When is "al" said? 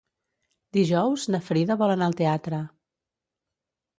2.11-2.17